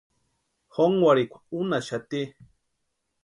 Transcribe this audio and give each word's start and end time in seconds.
Jónkwarhikwa 0.75 1.37
únhaxati. 1.59 2.21